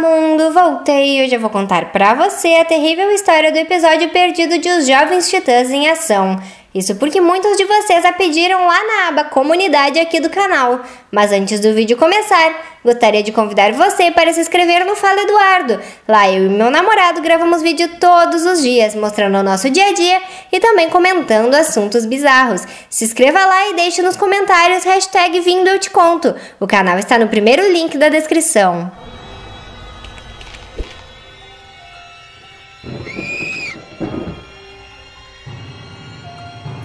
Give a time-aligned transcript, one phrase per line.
[0.00, 0.50] mundo!
[0.50, 4.70] Voltei e hoje eu vou contar pra você a terrível história do episódio perdido de
[4.70, 6.40] Os Jovens Titãs em Ação.
[6.74, 10.80] Isso porque muitos de vocês a pediram lá na aba Comunidade aqui do canal.
[11.10, 15.80] Mas antes do vídeo começar, gostaria de convidar você para se inscrever no Fala Eduardo.
[16.08, 19.92] Lá eu e meu namorado gravamos vídeo todos os dias, mostrando o nosso dia a
[19.92, 22.62] dia e também comentando assuntos bizarros.
[22.88, 26.34] Se inscreva lá e deixe nos comentários hashtag Vindo Eu Te Conto.
[26.58, 29.09] O canal está no primeiro link da descrição.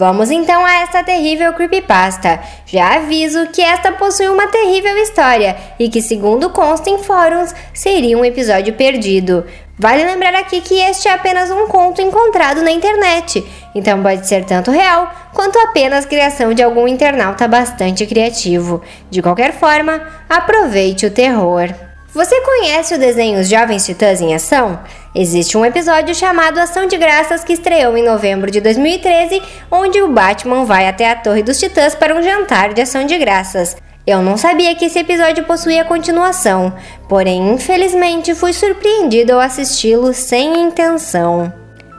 [0.00, 2.40] Vamos então a esta terrível creepypasta.
[2.64, 8.16] Já aviso que esta possui uma terrível história e que, segundo consta em fóruns, seria
[8.16, 9.44] um episódio perdido.
[9.78, 14.46] Vale lembrar aqui que este é apenas um conto encontrado na internet, então pode ser
[14.46, 18.80] tanto real quanto apenas criação de algum internauta bastante criativo.
[19.10, 21.89] De qualquer forma, aproveite o terror.
[22.12, 24.80] Você conhece o desenho Os Jovens Titãs em Ação?
[25.14, 29.40] Existe um episódio chamado Ação de Graças que estreou em novembro de 2013,
[29.70, 33.16] onde o Batman vai até a Torre dos Titãs para um jantar de ação de
[33.16, 33.76] graças.
[34.04, 36.74] Eu não sabia que esse episódio possuía continuação,
[37.08, 41.52] porém, infelizmente, fui surpreendido ao assisti-lo sem intenção.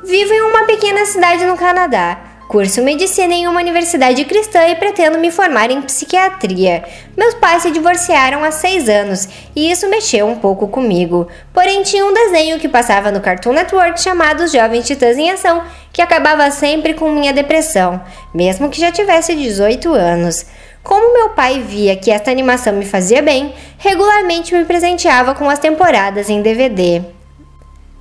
[0.04, 2.31] Vivo em uma pequena cidade no Canadá.
[2.52, 6.84] Curso medicina em uma universidade cristã e pretendo me formar em psiquiatria.
[7.16, 11.30] Meus pais se divorciaram há seis anos e isso mexeu um pouco comigo.
[11.54, 15.64] Porém, tinha um desenho que passava no Cartoon Network chamado Os Jovens Titãs em Ação,
[15.94, 18.02] que acabava sempre com minha depressão,
[18.34, 20.46] mesmo que já tivesse 18 anos.
[20.84, 25.58] Como meu pai via que esta animação me fazia bem, regularmente me presenteava com as
[25.58, 27.02] temporadas em DVD.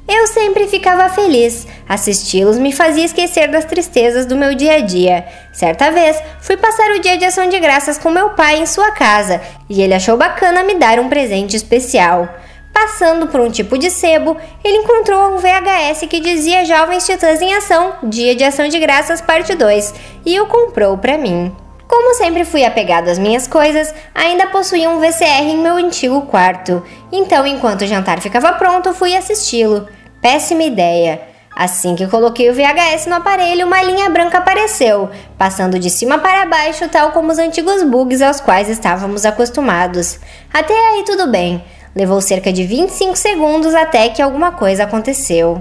[0.08, 1.68] Eu sempre ficava feliz.
[1.90, 5.24] Assisti-los me fazia esquecer das tristezas do meu dia a dia.
[5.52, 8.92] Certa vez, fui passar o dia de ação de graças com meu pai em sua
[8.92, 12.28] casa e ele achou bacana me dar um presente especial.
[12.72, 17.54] Passando por um tipo de sebo, ele encontrou um VHS que dizia Jovens Titãs em
[17.54, 19.92] Ação, Dia de Ação de Graças, parte 2,
[20.24, 21.52] e o comprou para mim.
[21.88, 26.84] Como sempre fui apegado às minhas coisas, ainda possuía um VCR em meu antigo quarto.
[27.10, 29.88] Então, enquanto o jantar ficava pronto, fui assisti-lo.
[30.22, 31.29] Péssima ideia.
[31.60, 36.46] Assim que coloquei o VHS no aparelho, uma linha branca apareceu, passando de cima para
[36.46, 40.18] baixo, tal como os antigos bugs aos quais estávamos acostumados.
[40.50, 41.62] Até aí tudo bem.
[41.94, 45.60] Levou cerca de 25 segundos até que alguma coisa aconteceu.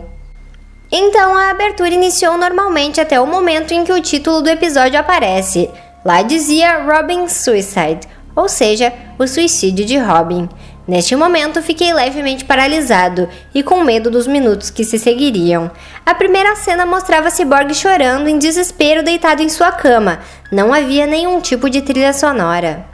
[0.89, 5.69] Então a abertura iniciou normalmente até o momento em que o título do episódio aparece.
[6.05, 10.47] Lá dizia Robin Suicide, ou seja, o suicídio de Robin.
[10.89, 15.69] Neste momento, fiquei levemente paralisado e com medo dos minutos que se seguiriam.
[16.03, 20.17] A primeira cena mostrava Cyborg chorando em desespero deitado em sua cama.
[20.51, 22.88] Não havia nenhum tipo de trilha sonora.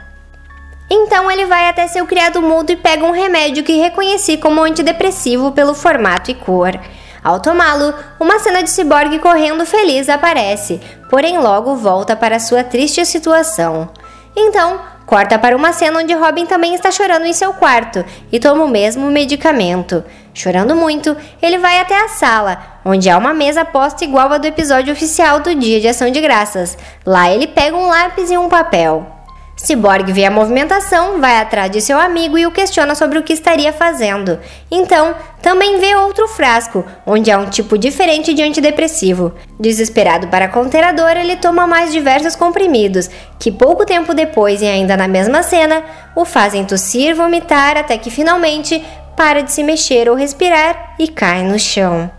[0.90, 5.52] Então ele vai até seu criado mudo e pega um remédio que reconheci como antidepressivo
[5.52, 6.78] pelo formato e cor.
[7.24, 13.06] Ao tomá-lo, uma cena de Cyborg correndo feliz aparece, porém logo volta para sua triste
[13.06, 13.88] situação.
[14.36, 18.64] Então, Corta para uma cena onde Robin também está chorando em seu quarto e toma
[18.64, 20.04] o mesmo medicamento.
[20.34, 24.46] Chorando muito, ele vai até a sala, onde há uma mesa posta igual à do
[24.46, 26.76] episódio oficial do Dia de Ação de Graças.
[27.06, 29.15] Lá ele pega um lápis e um papel.
[29.56, 33.32] Cyborg vê a movimentação, vai atrás de seu amigo e o questiona sobre o que
[33.32, 34.38] estaria fazendo.
[34.70, 39.32] Então, também vê outro frasco, onde há um tipo diferente de antidepressivo.
[39.58, 43.08] Desesperado para conter a dor, ele toma mais diversos comprimidos,
[43.38, 45.82] que pouco tempo depois e ainda na mesma cena,
[46.14, 48.84] o fazem tossir, vomitar até que finalmente
[49.16, 52.15] para de se mexer ou respirar e cai no chão.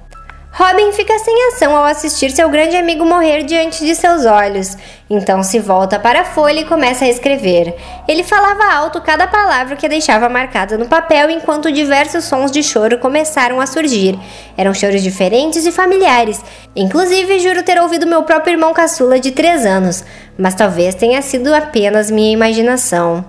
[0.51, 4.75] Robin fica sem ação ao assistir seu grande amigo morrer diante de seus olhos.
[5.07, 7.75] Então se volta para a folha e começa a escrever.
[8.07, 12.97] Ele falava alto cada palavra que deixava marcada no papel enquanto diversos sons de choro
[12.97, 14.17] começaram a surgir.
[14.57, 16.43] Eram choros diferentes e familiares.
[16.75, 20.03] Inclusive, juro ter ouvido meu próprio irmão caçula de 3 anos,
[20.37, 23.23] mas talvez tenha sido apenas minha imaginação.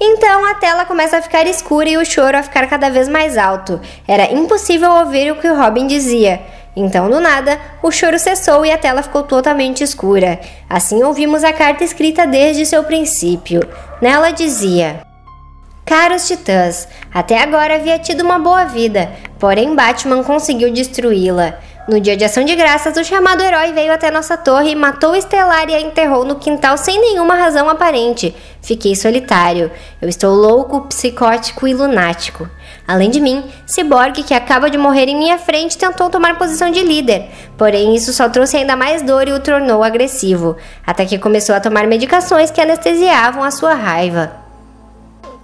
[0.00, 3.38] Então a tela começa a ficar escura e o choro a ficar cada vez mais
[3.38, 3.80] alto.
[4.08, 6.40] Era impossível ouvir o que Robin dizia.
[6.74, 10.40] Então, do nada, o choro cessou e a tela ficou totalmente escura.
[10.68, 13.60] Assim ouvimos a carta escrita desde seu princípio.
[14.00, 15.02] Nela dizia:
[15.84, 21.58] Caros titãs, até agora havia tido uma boa vida, porém Batman conseguiu destruí-la.
[21.88, 25.68] No dia de ação de graças, o chamado herói veio até nossa torre, matou Estelar
[25.68, 28.34] e a enterrou no quintal sem nenhuma razão aparente.
[28.62, 29.68] Fiquei solitário.
[30.00, 32.48] Eu estou louco, psicótico e lunático.
[32.86, 36.82] Além de mim, Cyborg, que acaba de morrer em minha frente, tentou tomar posição de
[36.82, 37.26] líder.
[37.56, 40.56] Porém, isso só trouxe ainda mais dor e o tornou agressivo,
[40.86, 44.32] até que começou a tomar medicações que anestesiavam a sua raiva.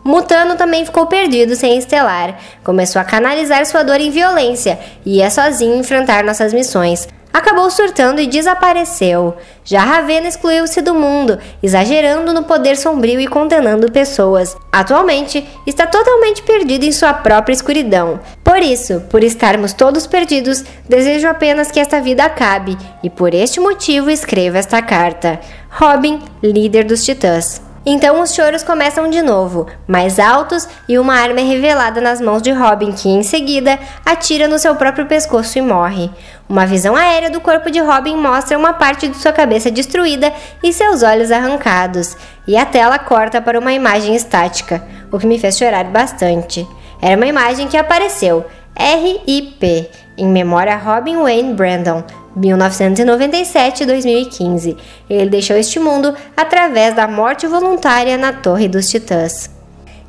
[0.05, 2.39] Mutano também ficou perdido sem Estelar.
[2.65, 8.21] Começou a canalizar sua dor em violência e ia sozinho enfrentar nossas missões acabou surtando
[8.21, 9.37] e desapareceu.
[9.65, 14.57] Já Ravena excluiu-se do mundo, exagerando no poder sombrio e condenando pessoas.
[14.73, 18.21] Atualmente, está totalmente perdido em sua própria escuridão.
[18.43, 23.61] Por isso, por estarmos todos perdidos, desejo apenas que esta vida acabe, e por este
[23.61, 25.41] motivo escrevo esta carta.
[25.71, 27.68] Robin, líder dos Titãs.
[27.91, 32.43] Então os choros começam de novo, mais altos, e uma arma é revelada nas mãos
[32.43, 36.11] de Robin, que em seguida atira no seu próprio pescoço e morre.
[36.47, 40.31] Uma visão aérea do corpo de Robin mostra uma parte de sua cabeça destruída
[40.63, 42.15] e seus olhos arrancados,
[42.47, 46.69] e a tela corta para uma imagem estática, o que me fez chorar bastante.
[47.01, 48.45] Era uma imagem que apareceu,
[48.77, 49.89] RIP,
[50.19, 52.05] em memória a Robin Wayne Brandon,
[52.37, 54.77] 1997-2015.
[55.09, 59.57] Ele deixou este mundo através da morte voluntária na Torre dos Titãs.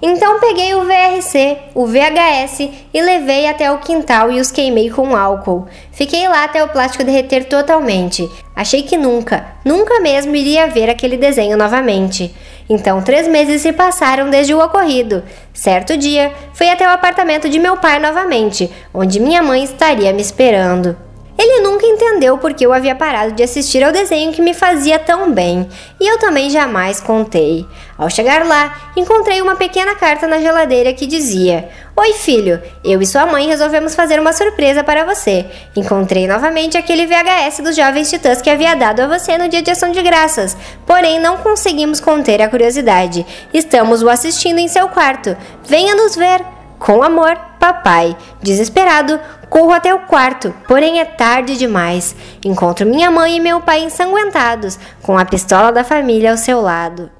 [0.01, 5.13] Então peguei o VRC, o VHS e levei até o quintal e os queimei com
[5.13, 5.67] álcool.
[5.91, 8.29] Fiquei lá até o plástico derreter totalmente.
[8.55, 12.33] Achei que nunca, nunca mesmo iria ver aquele desenho novamente.
[12.69, 15.21] Então três meses se passaram desde o ocorrido.
[15.53, 20.21] Certo dia, fui até o apartamento de meu pai novamente, onde minha mãe estaria me
[20.21, 20.95] esperando.
[21.39, 25.31] Ele nunca entendeu porque eu havia parado de assistir ao desenho que me fazia tão
[25.31, 27.65] bem, e eu também jamais contei.
[27.97, 33.05] Ao chegar lá, encontrei uma pequena carta na geladeira que dizia: Oi, filho, eu e
[33.05, 35.45] sua mãe resolvemos fazer uma surpresa para você.
[35.77, 39.71] Encontrei novamente aquele VHS dos Jovens Titãs que havia dado a você no dia de
[39.71, 43.25] ação de graças, porém não conseguimos conter a curiosidade.
[43.53, 45.37] Estamos o assistindo em seu quarto.
[45.63, 46.43] Venha nos ver!
[46.77, 48.15] Com amor, papai.
[48.41, 49.19] Desesperado,
[49.49, 52.15] corro até o quarto, porém é tarde demais.
[52.45, 57.11] Encontro minha mãe e meu pai ensanguentados, com a pistola da família ao seu lado.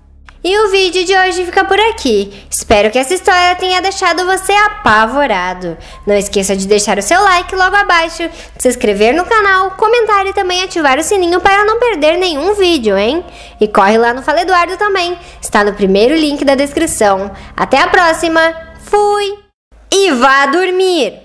[0.42, 2.46] E o vídeo de hoje fica por aqui.
[2.50, 5.78] Espero que essa história tenha deixado você apavorado.
[6.08, 10.34] Não esqueça de deixar o seu like logo abaixo, se inscrever no canal, comentar e
[10.34, 13.26] também ativar o sininho para não perder nenhum vídeo, hein?
[13.60, 17.30] E corre lá no Fala Eduardo também, está no primeiro link da descrição.
[17.58, 18.54] Até a próxima,
[18.86, 19.49] fui!
[19.92, 21.20] E vá dormir.